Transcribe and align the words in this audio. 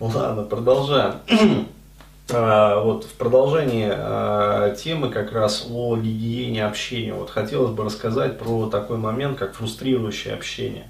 Ладно, 0.00 0.44
продолжаем. 0.44 1.14
А, 2.32 2.78
вот 2.84 3.06
в 3.06 3.14
продолжении 3.14 3.90
а, 3.92 4.72
темы 4.76 5.08
как 5.08 5.32
раз 5.32 5.66
о 5.68 5.96
гигиене 5.96 6.64
общения. 6.64 7.12
Вот 7.12 7.28
хотелось 7.28 7.72
бы 7.72 7.82
рассказать 7.82 8.38
про 8.38 8.68
такой 8.68 8.98
момент, 8.98 9.36
как 9.36 9.54
фрустрирующее 9.54 10.34
общение. 10.34 10.86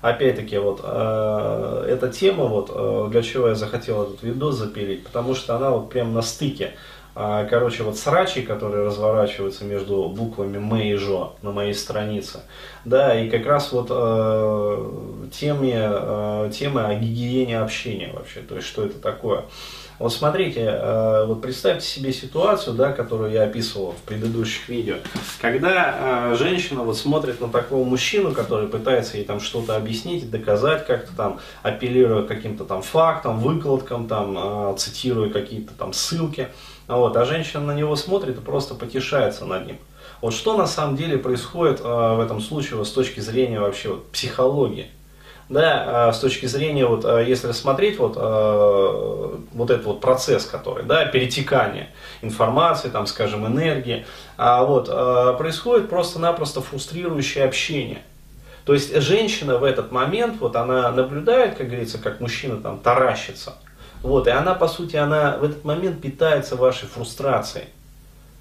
Опять-таки, 0.00 0.56
вот 0.56 0.80
э, 0.82 1.84
эта 1.90 2.08
тема, 2.08 2.44
вот 2.44 3.10
для 3.10 3.20
чего 3.20 3.48
я 3.48 3.54
захотел 3.54 4.04
этот 4.04 4.22
видос 4.22 4.56
запилить, 4.56 5.04
потому 5.04 5.34
что 5.34 5.56
она 5.56 5.72
вот 5.72 5.90
прям 5.90 6.14
на 6.14 6.22
стыке 6.22 6.70
а, 6.70 6.76
короче, 7.50 7.82
вот 7.82 7.98
срачи, 7.98 8.42
которые 8.42 8.86
разворачиваются 8.86 9.64
между 9.64 10.08
буквами 10.08 10.56
М 10.56 10.76
и 10.76 10.94
Жо 10.94 11.36
на 11.42 11.50
моей 11.50 11.74
странице, 11.74 12.40
да, 12.84 13.18
и 13.18 13.28
как 13.28 13.46
раз 13.46 13.72
вот 13.72 13.88
э, 13.90 15.28
теме, 15.32 15.88
э, 15.90 16.50
темы 16.54 16.84
о 16.84 16.94
гигиене 16.94 17.58
общения 17.58 18.12
вообще, 18.12 18.40
то 18.40 18.56
есть 18.56 18.68
что 18.68 18.84
это 18.84 18.98
такое. 18.98 19.44
Вот 19.98 20.12
смотрите, 20.12 20.60
э, 20.60 21.24
вот 21.26 21.42
представьте 21.42 21.84
себе 21.84 22.12
ситуацию, 22.12 22.76
да, 22.76 22.92
которую 22.92 23.32
я 23.32 23.42
описывал 23.42 23.92
в 23.92 24.02
предыдущих 24.06 24.68
видео, 24.68 24.96
когда 25.40 26.30
э, 26.30 26.36
женщина 26.38 26.84
вот 26.84 26.96
смотрит 26.96 27.40
на 27.40 27.48
такого 27.48 27.84
мужчину, 27.84 28.32
который 28.32 28.68
пытается 28.68 29.16
ей 29.16 29.24
там 29.24 29.40
что-то 29.40 29.74
объяснить, 29.74 30.30
доказать 30.30 30.86
как-то 30.86 31.16
там, 31.16 31.40
апеллируя 31.64 32.22
каким-то 32.22 32.64
там 32.64 32.82
фактам, 32.82 33.40
выкладкам, 33.40 34.06
там, 34.06 34.36
э, 34.38 34.76
цитируя 34.78 35.30
какие-то 35.30 35.72
там 35.74 35.92
ссылки, 35.92 36.46
вот, 36.96 37.16
а 37.16 37.24
женщина 37.24 37.62
на 37.62 37.74
него 37.74 37.94
смотрит 37.96 38.38
и 38.38 38.40
просто 38.40 38.74
потешается 38.74 39.44
над 39.44 39.66
ним. 39.66 39.78
Вот 40.20 40.34
что 40.34 40.56
на 40.56 40.66
самом 40.66 40.96
деле 40.96 41.18
происходит 41.18 41.80
в 41.80 42.20
этом 42.20 42.40
случае 42.40 42.76
вот, 42.76 42.88
с 42.88 42.92
точки 42.92 43.20
зрения 43.20 43.60
вообще 43.60 43.90
вот, 43.90 44.10
психологии? 44.10 44.90
да, 45.48 46.08
а, 46.08 46.12
с 46.12 46.20
точки 46.20 46.46
зрения, 46.46 46.86
вот, 46.86 47.04
а, 47.04 47.20
если 47.20 47.52
смотреть 47.52 47.98
вот, 47.98 48.14
а, 48.16 49.38
вот 49.52 49.70
этот 49.70 49.86
вот 49.86 50.00
процесс, 50.00 50.44
который, 50.44 50.84
да, 50.84 51.06
перетекание 51.06 51.90
информации, 52.22 52.88
там, 52.88 53.06
скажем, 53.06 53.46
энергии, 53.46 54.06
вот, 54.36 54.86
происходит 55.38 55.88
просто-напросто 55.88 56.60
фрустрирующее 56.60 57.44
общение. 57.44 58.02
То 58.64 58.74
есть 58.74 58.94
женщина 59.00 59.56
в 59.56 59.64
этот 59.64 59.90
момент, 59.90 60.40
вот 60.40 60.54
она 60.54 60.90
наблюдает, 60.92 61.56
как 61.56 61.68
говорится, 61.68 61.98
как 61.98 62.20
мужчина 62.20 62.58
там 62.58 62.78
таращится, 62.78 63.54
вот, 64.02 64.26
и 64.26 64.30
она, 64.30 64.54
по 64.54 64.68
сути, 64.68 64.96
она 64.96 65.36
в 65.38 65.44
этот 65.44 65.64
момент 65.64 66.00
питается 66.00 66.56
вашей 66.56 66.88
фрустрацией. 66.88 67.66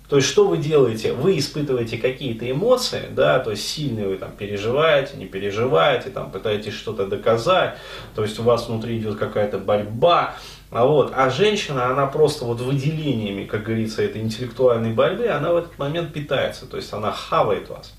То 0.09 0.15
есть, 0.15 0.29
что 0.29 0.47
вы 0.47 0.57
делаете? 0.57 1.11
Вы 1.11 1.37
испытываете 1.37 1.97
какие-то 1.97 2.49
эмоции, 2.49 3.03
да, 3.11 3.39
то 3.39 3.51
есть 3.51 3.67
сильные 3.67 4.07
вы 4.07 4.17
там 4.17 4.31
переживаете, 4.31 5.17
не 5.17 5.25
переживаете, 5.25 6.11
там 6.11 6.31
пытаетесь 6.31 6.73
что-то 6.73 7.07
доказать, 7.07 7.77
то 8.15 8.21
есть 8.21 8.39
у 8.39 8.43
вас 8.43 8.69
внутри 8.69 8.99
идет 8.99 9.17
какая-то 9.17 9.57
борьба, 9.57 10.35
а, 10.71 10.85
вот, 10.85 11.11
а 11.13 11.29
женщина, 11.29 11.87
она 11.87 12.07
просто 12.07 12.45
вот 12.45 12.61
выделениями, 12.61 13.45
как 13.45 13.63
говорится, 13.63 14.01
этой 14.01 14.21
интеллектуальной 14.21 14.93
борьбы, 14.93 15.27
она 15.27 15.51
в 15.51 15.57
этот 15.57 15.77
момент 15.77 16.13
питается, 16.13 16.67
то 16.67 16.77
есть 16.77 16.93
она 16.93 17.11
хавает 17.11 17.69
вас, 17.69 17.93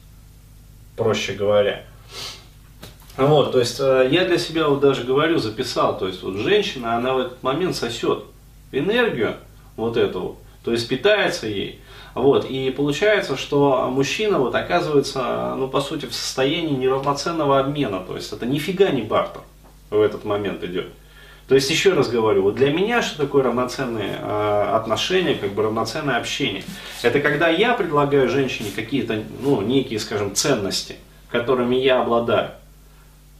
проще 0.96 1.34
говоря. 1.34 1.84
Вот, 3.18 3.52
то 3.52 3.58
есть 3.58 3.78
э, 3.80 4.08
я 4.10 4.24
для 4.24 4.38
себя 4.38 4.68
вот 4.68 4.80
даже 4.80 5.04
говорю, 5.04 5.38
записал, 5.38 5.98
то 5.98 6.06
есть 6.06 6.22
вот 6.22 6.36
женщина, 6.36 6.96
она 6.96 7.14
в 7.14 7.18
этот 7.18 7.42
момент 7.42 7.76
сосет 7.76 8.24
энергию 8.72 9.34
вот 9.76 9.96
эту, 9.96 10.38
то 10.64 10.72
есть 10.72 10.88
питается 10.88 11.46
ей, 11.48 11.80
вот, 12.14 12.44
и 12.46 12.70
получается, 12.70 13.36
что 13.36 13.88
мужчина 13.90 14.38
вот 14.38 14.54
оказывается, 14.54 15.54
ну, 15.56 15.68
по 15.68 15.80
сути, 15.80 16.06
в 16.06 16.14
состоянии 16.14 16.74
неравноценного 16.74 17.60
обмена. 17.60 18.00
То 18.00 18.16
есть 18.16 18.32
это 18.32 18.44
нифига 18.44 18.90
не 18.90 19.02
бартер 19.02 19.42
в 19.90 20.00
этот 20.00 20.24
момент 20.24 20.62
идет. 20.64 20.86
То 21.46 21.54
есть, 21.54 21.70
еще 21.70 21.94
раз 21.94 22.08
говорю, 22.08 22.42
вот 22.42 22.56
для 22.56 22.70
меня 22.70 23.00
что 23.00 23.16
такое 23.16 23.42
равноценные 23.42 24.18
э, 24.20 24.70
отношения, 24.74 25.34
как 25.34 25.52
бы 25.52 25.62
равноценное 25.62 26.18
общение? 26.18 26.62
Это 27.02 27.20
когда 27.20 27.48
я 27.48 27.72
предлагаю 27.72 28.28
женщине 28.28 28.70
какие-то, 28.74 29.22
ну, 29.40 29.62
некие, 29.62 29.98
скажем, 29.98 30.34
ценности, 30.34 30.96
которыми 31.30 31.76
я 31.76 32.02
обладаю. 32.02 32.50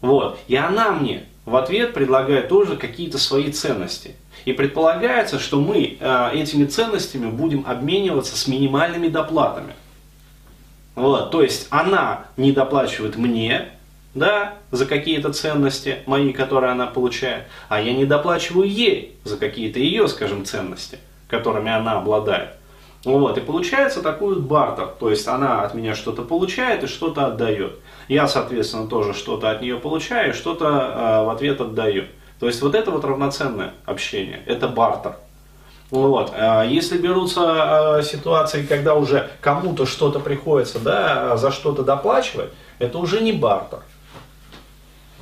Вот. 0.01 0.39
И 0.49 0.57
она 0.57 0.91
мне 0.93 1.25
в 1.45 1.57
ответ 1.57 1.95
предлагает 1.95 2.49
тоже 2.49 2.77
какие-то 2.77 3.19
свои 3.19 3.51
ценности. 3.51 4.15
И 4.45 4.53
предполагается, 4.53 5.39
что 5.39 5.61
мы 5.61 5.97
э, 5.99 6.31
этими 6.35 6.67
ценностями 6.67 7.31
будем 7.31 7.65
обмениваться 7.67 8.37
с 8.37 8.47
минимальными 8.47 9.09
доплатами. 9.09 9.75
Вот, 10.95 11.31
то 11.31 11.43
есть 11.43 11.69
она 11.71 12.25
не 12.37 12.51
доплачивает 12.51 13.17
мне, 13.17 13.69
да, 14.15 14.55
за 14.73 14.85
какие-то 14.85 15.33
ценности 15.33 15.99
мои, 16.07 16.33
которые 16.33 16.73
она 16.73 16.87
получает, 16.87 17.45
а 17.69 17.81
я 17.81 17.93
не 17.93 18.05
доплачиваю 18.05 18.69
ей 18.69 19.17
за 19.23 19.37
какие-то 19.37 19.79
ее, 19.79 20.09
скажем, 20.09 20.45
ценности, 20.45 20.99
которыми 21.29 21.71
она 21.71 21.99
обладает. 21.99 22.51
Вот, 23.05 23.39
и 23.39 23.41
получается 23.41 24.03
такой 24.03 24.35
вот 24.35 24.45
бартер, 24.45 24.89
то 24.99 25.09
есть 25.09 25.29
она 25.29 25.63
от 25.63 25.75
меня 25.75 25.95
что-то 25.95 26.23
получает 26.23 26.83
и 26.83 26.89
что-то 26.89 27.27
отдает. 27.27 27.79
Я, 28.09 28.27
соответственно, 28.27 28.87
тоже 28.87 29.13
что-то 29.13 29.51
от 29.51 29.61
нее 29.61 29.77
получаю 29.77 30.33
что-то 30.33 30.67
э, 30.67 31.25
в 31.25 31.31
ответ 31.31 31.61
отдаю. 31.61 32.05
То 32.41 32.47
есть 32.47 32.63
вот 32.63 32.75
это 32.75 32.91
вот 32.91 33.05
равноценное 33.05 33.75
общение, 33.85 34.43
это 34.47 34.69
бартер. 34.69 35.17
Вот. 35.91 36.33
А 36.35 36.65
если 36.65 36.99
берутся 36.99 37.97
а, 37.97 38.03
ситуации, 38.03 38.65
когда 38.65 38.95
уже 38.95 39.31
кому-то 39.41 39.87
что-то 39.87 40.21
приходится 40.21 40.79
да, 40.79 41.37
за 41.37 41.51
что-то 41.51 41.83
доплачивать, 41.83 42.51
это 42.79 42.99
уже 42.99 43.21
не 43.21 43.33
бартер. 43.33 43.81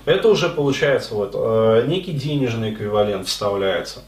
Это 0.05 0.29
уже 0.29 0.49
получается 0.49 1.15
вот, 1.15 1.35
некий 1.87 2.13
денежный 2.13 2.73
эквивалент 2.73 3.27
вставляется. 3.27 4.03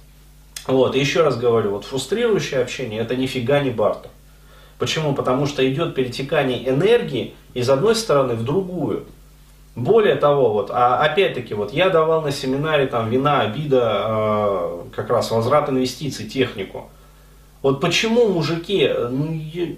Вот, 0.67 0.95
и 0.95 1.01
еще 1.01 1.23
раз 1.23 1.37
говорю, 1.37 1.71
вот 1.71 1.85
фрустрирующее 1.85 2.61
общение 2.61 3.01
это 3.01 3.17
нифига 3.17 3.61
не 3.61 3.71
бартер. 3.71 4.11
Почему? 4.79 5.15
Потому 5.15 5.47
что 5.47 5.69
идет 5.69 5.95
перетекание 5.95 6.69
энергии 6.69 7.35
из 7.55 7.69
одной 7.69 7.95
стороны 7.97 8.35
в 8.35 8.45
другую. 8.45 9.07
Более 9.75 10.17
того, 10.17 10.53
вот, 10.53 10.71
а 10.73 10.99
опять-таки, 10.99 11.55
вот 11.55 11.73
я 11.73 11.89
давал 11.89 12.23
на 12.23 12.33
семинаре 12.33 12.87
там 12.87 13.11
вина, 13.11 13.43
обида, 13.43 14.07
э, 14.09 14.79
как 14.95 15.09
раз 15.11 15.31
возврат 15.31 15.69
инвестиций, 15.69 16.27
технику. 16.29 16.89
Вот 17.63 17.81
почему 17.81 18.29
мужики, 18.29 18.91
ну, 19.11 19.33
я, 19.33 19.69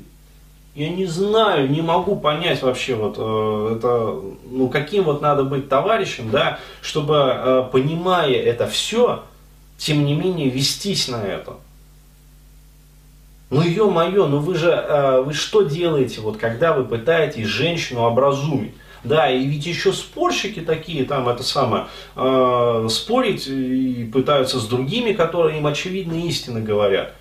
я 0.74 0.88
не 0.88 1.04
знаю, 1.04 1.70
не 1.70 1.82
могу 1.82 2.16
понять 2.16 2.62
вообще 2.62 2.94
вот 2.94 3.16
э, 3.18 3.76
это, 3.76 4.20
ну 4.50 4.68
каким 4.68 5.04
вот 5.04 5.20
надо 5.20 5.44
быть 5.44 5.68
товарищем, 5.68 6.30
да, 6.30 6.58
чтобы 6.80 7.14
э, 7.16 7.64
понимая 7.70 8.32
это 8.32 8.66
все, 8.66 9.22
тем 9.76 10.04
не 10.04 10.14
менее 10.14 10.48
вестись 10.48 11.08
на 11.08 11.22
это. 11.22 11.56
Ну 13.50 13.62
ё-моё, 13.62 14.28
ну 14.28 14.38
вы 14.38 14.54
же, 14.54 14.70
э, 14.70 15.22
вы 15.22 15.32
что 15.32 15.62
делаете, 15.62 16.20
вот 16.20 16.36
когда 16.36 16.72
вы 16.72 16.84
пытаетесь 16.84 17.46
женщину 17.46 18.02
образумить? 18.02 18.74
Да, 19.02 19.28
и 19.28 19.44
ведь 19.44 19.66
еще 19.66 19.92
спорщики 19.92 20.60
такие, 20.60 21.04
там 21.04 21.28
это 21.28 21.42
самое, 21.42 21.86
э, 22.14 22.86
спорить 22.88 23.48
и 23.48 24.08
пытаются 24.12 24.60
с 24.60 24.66
другими, 24.68 25.12
которые 25.14 25.58
им 25.58 25.66
очевидно 25.66 26.14
истины 26.26 26.60
говорят. 26.60 27.14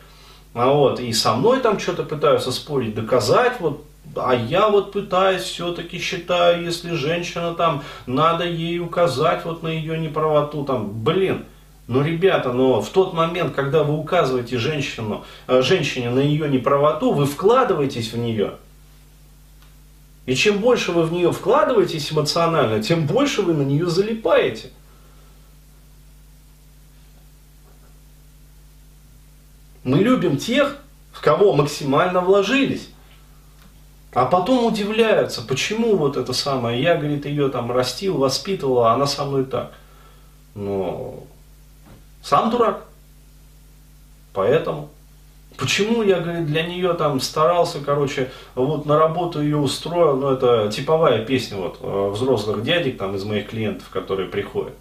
А 0.54 0.68
вот, 0.72 1.00
и 1.00 1.12
со 1.14 1.34
мной 1.34 1.62
там 1.62 1.80
что-то 1.80 2.04
пытаются 2.04 2.52
спорить, 2.52 2.94
доказать, 2.94 3.54
вот, 3.60 3.84
а 4.16 4.36
я 4.36 4.70
вот 4.70 4.92
пытаюсь, 4.92 5.44
все-таки 5.44 5.98
считаю, 6.00 6.64
если 6.64 6.94
женщина 6.94 7.56
там, 7.56 7.84
надо 8.06 8.44
ей 8.46 8.80
указать 8.80 9.46
вот 9.46 9.64
на 9.64 9.70
ее 9.70 9.98
неправоту, 9.98 10.64
там, 10.66 10.90
блин, 10.92 11.46
ну, 11.90 12.02
ребята, 12.02 12.54
но 12.54 12.82
в 12.82 12.90
тот 12.90 13.14
момент, 13.14 13.54
когда 13.54 13.84
вы 13.84 13.98
указываете 13.98 14.58
женщину, 14.58 15.26
э, 15.48 15.62
женщине 15.62 16.10
на 16.10 16.20
ее 16.20 16.50
неправоту, 16.50 17.12
вы 17.12 17.26
вкладываетесь 17.26 18.14
в 18.14 18.18
нее– 18.18 18.54
и 20.30 20.36
чем 20.36 20.60
больше 20.60 20.92
вы 20.92 21.06
в 21.06 21.12
нее 21.12 21.32
вкладываетесь 21.32 22.12
эмоционально, 22.12 22.84
тем 22.84 23.08
больше 23.08 23.42
вы 23.42 23.56
на 23.56 23.64
нее 23.64 23.88
залипаете. 23.88 24.70
Мы 29.84 30.04
любим 30.04 30.38
тех, 30.38 30.78
в 31.12 31.19
кого 31.19 31.54
максимально 31.54 32.22
вложились. 32.22 32.90
А 34.13 34.28
потом 34.28 34.66
удивляются, 34.66 35.42
почему 35.42 35.98
вот 35.98 36.16
это 36.16 36.31
самое, 36.34 36.80
я, 36.80 36.96
говорит, 36.96 37.25
ее 37.25 37.50
там 37.50 37.72
растил, 37.72 38.19
воспитывал, 38.19 38.84
а 38.84 38.94
она 38.94 39.08
со 39.08 39.25
мной 39.25 39.46
так. 39.46 39.72
Но 40.54 41.24
сам 42.21 42.50
дурак. 42.50 42.86
Поэтому. 44.33 44.89
Почему 45.57 46.04
я, 46.04 46.21
говорит, 46.21 46.45
для 46.45 46.63
нее 46.63 46.94
там 46.94 47.19
старался, 47.19 47.80
короче, 47.81 48.31
вот 48.56 48.86
на 48.86 48.98
работу 48.98 49.42
ее 49.42 49.57
устроил, 49.57 50.16
ну 50.16 50.31
это 50.31 50.71
типовая 50.71 51.25
песня 51.25 51.57
вот 51.57 51.80
э, 51.81 52.10
взрослых 52.12 52.63
дядек 52.63 52.98
там 52.98 53.13
из 53.16 53.25
моих 53.25 53.50
клиентов, 53.50 53.89
которые 53.89 54.30
приходят. 54.30 54.74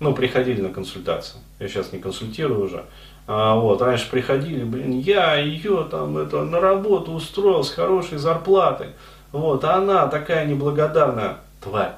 Ну, 0.00 0.12
приходили 0.14 0.60
на 0.60 0.68
консультацию. 0.68 1.40
Я 1.60 1.68
сейчас 1.68 1.92
не 1.92 1.98
консультирую 1.98 2.62
уже. 2.62 2.84
А, 3.26 3.54
вот, 3.54 3.80
раньше 3.80 4.10
приходили, 4.10 4.64
блин, 4.64 4.98
я 4.98 5.36
ее 5.36 5.86
там 5.90 6.18
это 6.18 6.42
на 6.42 6.60
работу 6.60 7.12
устроил 7.12 7.64
с 7.64 7.70
хорошей 7.70 8.18
зарплатой. 8.18 8.88
Вот, 9.30 9.64
а 9.64 9.76
она 9.76 10.08
такая 10.08 10.44
неблагодарная 10.44 11.38
тварь. 11.62 11.92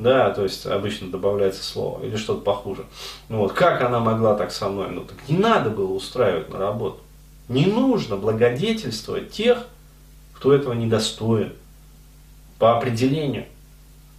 Да, 0.00 0.30
то 0.30 0.44
есть 0.44 0.64
обычно 0.64 1.10
добавляется 1.10 1.62
слово, 1.62 2.02
или 2.02 2.16
что-то 2.16 2.40
похуже. 2.40 2.86
Вот, 3.28 3.52
как 3.52 3.82
она 3.82 4.00
могла 4.00 4.34
так 4.34 4.50
со 4.50 4.70
мной? 4.70 4.88
Ну 4.90 5.02
так 5.02 5.18
не 5.28 5.36
надо 5.36 5.68
было 5.68 5.92
устраивать 5.92 6.48
на 6.48 6.58
работу. 6.58 7.00
Не 7.48 7.66
нужно 7.66 8.16
благодетельствовать 8.16 9.30
тех, 9.30 9.66
кто 10.32 10.54
этого 10.54 10.72
недостоин. 10.72 11.52
По 12.58 12.78
определению. 12.78 13.44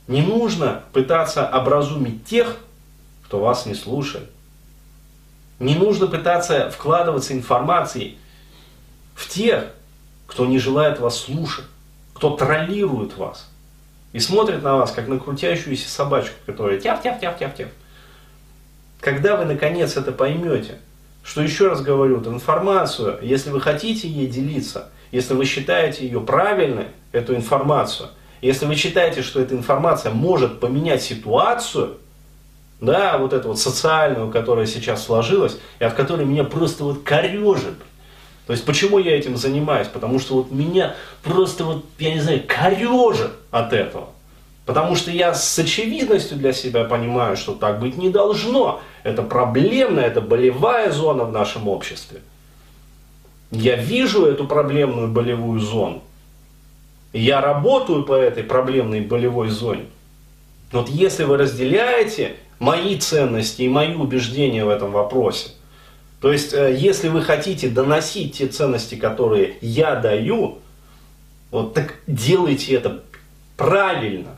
Не 0.07 0.22
нужно 0.22 0.83
пытаться 0.94 1.50
образумить 1.50 2.25
тех, 2.25 2.57
кто 3.25 3.39
вас 3.39 3.66
не 3.66 3.74
слушает. 3.74 4.30
Не 5.57 5.74
нужно 5.74 6.06
пытаться 6.06 6.69
вкладываться 6.69 7.33
информацией 7.33 8.19
в 9.16 9.28
тех, 9.28 9.74
кто 10.28 10.45
не 10.45 10.60
желает 10.60 11.00
вас 11.00 11.18
слушать, 11.18 11.66
кто 12.13 12.36
троллирует 12.36 13.18
вас 13.18 13.50
и 14.13 14.19
смотрит 14.19 14.63
на 14.63 14.75
вас, 14.75 14.92
как 14.92 15.08
на 15.08 15.19
крутящуюся 15.19 15.90
собачку, 15.90 16.36
которая 16.46 16.80
тяп-тяп-тяп-тяп-тяп. 16.80 17.69
Когда 19.00 19.36
вы 19.36 19.46
наконец 19.46 19.98
это 19.98 20.12
поймете, 20.12 20.80
что 21.24 21.42
еще 21.42 21.68
раз 21.68 21.81
говорю, 21.81 22.19
эту 22.19 22.31
информацию, 22.31 23.19
если 23.22 23.50
вы 23.50 23.62
хотите 23.62 24.08
ей 24.08 24.28
делиться, 24.28 24.90
если 25.12 25.34
вы 25.34 25.46
считаете 25.46 26.06
ее 26.06 26.22
правильной, 26.22 26.88
эту 27.12 27.36
информацию, 27.36 28.10
если 28.42 28.66
вы 28.66 28.75
считаете, 28.75 29.22
что 29.22 29.40
эта 29.40 29.56
информация 29.56 30.12
может 30.12 30.60
поменять 30.60 31.02
ситуацию, 31.02 31.98
да, 32.80 33.19
вот 33.19 33.34
эту 33.34 33.50
вот 33.50 33.60
социальную, 33.60 34.31
которая 34.31 34.66
сейчас 34.66 35.06
сложилась, 35.06 35.60
и 35.80 35.84
от 35.84 35.94
которой 35.94 36.25
меня 36.25 36.44
просто 36.44 36.84
вот 36.84 37.04
корежит. 37.04 37.75
То 38.48 38.54
есть 38.54 38.66
почему 38.66 39.00
я 39.00 39.18
этим 39.18 39.38
занимаюсь? 39.38 39.88
Потому 39.88 40.20
что 40.20 40.36
вот 40.36 40.52
меня 40.52 40.96
просто 41.24 41.64
вот, 41.64 41.86
я 42.00 42.14
не 42.14 42.20
знаю, 42.20 42.44
корежит 42.48 43.32
от 43.52 43.74
этого. 43.74 44.10
Потому 44.66 44.96
что 44.96 45.12
я 45.12 45.34
с 45.34 45.60
очевидностью 45.60 46.38
для 46.38 46.54
себя 46.54 46.84
понимаю, 46.84 47.36
что 47.36 47.54
так 47.54 47.80
быть 47.80 47.98
не 47.98 48.10
должно. 48.10 48.82
Это 49.04 49.24
проблемная, 49.24 50.06
это 50.06 50.22
болевая 50.22 50.92
зона 50.92 51.24
в 51.24 51.32
нашем 51.32 51.68
обществе. 51.68 52.22
Я 53.52 53.76
вижу 53.76 54.26
эту 54.26 54.48
проблемную 54.48 55.10
болевую 55.10 55.60
зону. 55.60 56.02
Я 57.12 57.42
работаю 57.42 58.04
по 58.04 58.14
этой 58.14 58.44
проблемной 58.44 59.02
болевой 59.02 59.50
зоне. 59.50 59.86
Вот 60.72 60.88
если 60.88 61.26
вы 61.26 61.38
разделяете 61.38 62.38
мои 62.60 62.98
ценности 62.98 63.64
и 63.64 63.70
мои 63.70 63.94
убеждения 63.94 64.64
в 64.64 64.70
этом 64.70 64.92
вопросе, 64.92 65.50
то 66.21 66.31
есть 66.31 66.53
э, 66.53 66.77
если 66.77 67.09
вы 67.09 67.23
хотите 67.23 67.68
доносить 67.68 68.38
те 68.38 68.47
ценности, 68.47 68.95
которые 68.95 69.56
я 69.62 69.95
даю, 69.95 70.59
вот 71.50 71.73
так 71.73 71.95
делайте 72.06 72.75
это 72.75 73.03
правильно. 73.57 74.38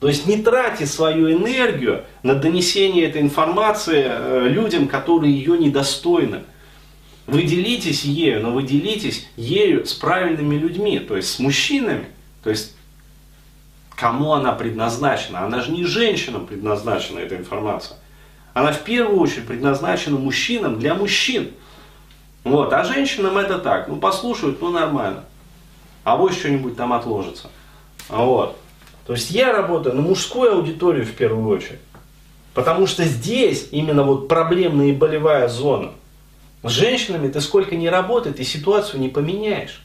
То 0.00 0.06
есть 0.06 0.26
не 0.26 0.40
тратьте 0.40 0.86
свою 0.86 1.32
энергию 1.32 2.04
на 2.22 2.36
донесение 2.36 3.06
этой 3.06 3.20
информации 3.20 4.04
э, 4.06 4.48
людям, 4.48 4.86
которые 4.86 5.36
ее 5.36 5.58
недостойны. 5.58 6.44
Вы 7.26 7.42
делитесь 7.42 8.04
ею, 8.04 8.40
но 8.40 8.52
вы 8.52 8.62
делитесь 8.62 9.28
ею 9.36 9.84
с 9.84 9.92
правильными 9.92 10.54
людьми, 10.54 11.00
то 11.00 11.16
есть 11.16 11.30
с 11.30 11.38
мужчинами. 11.40 12.06
То 12.44 12.50
есть 12.50 12.76
кому 13.96 14.32
она 14.32 14.52
предназначена? 14.52 15.44
Она 15.44 15.60
же 15.60 15.72
не 15.72 15.84
женщинам 15.84 16.46
предназначена, 16.46 17.18
эта 17.18 17.36
информация. 17.36 17.98
Она 18.54 18.72
в 18.72 18.82
первую 18.82 19.20
очередь 19.20 19.46
предназначена 19.46 20.18
мужчинам 20.18 20.78
для 20.78 20.94
мужчин. 20.94 21.52
Вот. 22.44 22.72
А 22.72 22.84
женщинам 22.84 23.38
это 23.38 23.58
так, 23.58 23.88
ну 23.88 23.96
послушают, 23.96 24.60
ну 24.60 24.70
нормально. 24.70 25.24
А 26.04 26.16
вот 26.16 26.32
что-нибудь 26.32 26.76
там 26.76 26.92
отложится. 26.92 27.50
Вот. 28.08 28.58
То 29.06 29.12
есть 29.12 29.30
я 29.30 29.52
работаю 29.52 29.94
на 29.94 30.02
мужскую 30.02 30.52
аудиторию 30.52 31.04
в 31.04 31.12
первую 31.12 31.48
очередь. 31.48 31.80
Потому 32.54 32.86
что 32.86 33.04
здесь 33.04 33.68
именно 33.70 34.02
вот 34.02 34.26
проблемная 34.28 34.88
и 34.88 34.92
болевая 34.92 35.48
зона. 35.48 35.92
С 36.62 36.70
женщинами 36.70 37.28
ты 37.28 37.40
сколько 37.40 37.76
не 37.76 37.88
работай, 37.88 38.32
ты 38.32 38.42
ситуацию 38.42 39.00
не 39.00 39.08
поменяешь. 39.08 39.82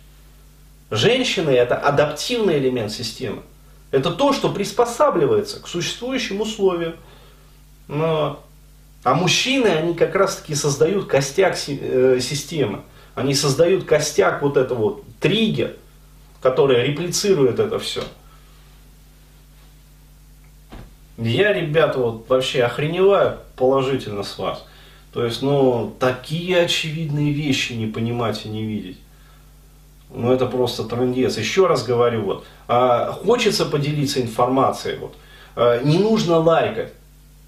Женщины 0.90 1.52
это 1.52 1.76
адаптивный 1.76 2.58
элемент 2.58 2.92
системы. 2.92 3.44
Это 3.92 4.12
то, 4.12 4.34
что 4.34 4.50
приспосабливается 4.50 5.62
к 5.62 5.68
существующим 5.68 6.42
условиям. 6.42 6.96
Но... 7.88 8.44
А 9.04 9.16
мужчины, 9.16 9.68
они 9.68 9.94
как 9.94 10.16
раз 10.16 10.38
таки 10.38 10.56
создают 10.56 11.08
костяк 11.08 11.58
э, 11.68 12.20
системы. 12.22 12.82
Они 13.16 13.34
создают 13.34 13.84
костяк 13.84 14.42
вот 14.42 14.58
этого 14.58 14.80
вот 14.80 15.04
триггер, 15.20 15.76
который 16.42 16.88
реплицирует 16.88 17.60
это 17.60 17.80
все. 17.80 18.04
Я, 21.18 21.54
ребята, 21.54 22.00
вот 22.00 22.28
вообще 22.28 22.64
охреневаю 22.64 23.38
положительно 23.56 24.24
с 24.24 24.38
вас. 24.38 24.66
То 25.14 25.24
есть, 25.24 25.44
ну, 25.44 25.94
такие 26.00 26.62
очевидные 26.62 27.34
вещи 27.34 27.74
не 27.74 27.86
понимать 27.86 28.46
и 28.46 28.50
не 28.50 28.64
видеть. 28.64 28.98
Ну, 30.10 30.32
это 30.32 30.48
просто 30.48 30.84
трендец. 30.86 31.38
Еще 31.38 31.68
раз 31.68 31.84
говорю, 31.84 32.24
вот, 32.24 32.46
а, 32.68 33.12
хочется 33.12 33.66
поделиться 33.66 34.22
информацией, 34.22 34.98
вот, 34.98 35.16
а, 35.56 35.84
не 35.84 36.00
нужно 36.00 36.38
лайкать. 36.38 36.94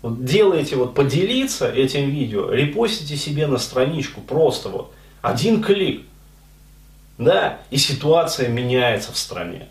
Вот 0.06 0.24
делаете 0.24 0.76
вот 0.76 0.94
поделиться 0.94 1.68
этим 1.68 2.12
видео, 2.12 2.52
репостите 2.52 3.18
себе 3.18 3.48
на 3.48 3.58
страничку, 3.58 4.22
просто 4.22 4.70
вот, 4.70 4.94
один 5.24 5.64
клик. 5.64 6.04
Да, 7.18 7.62
и 7.72 7.78
ситуация 7.78 8.50
меняется 8.50 9.12
в 9.12 9.18
стране. 9.18 9.68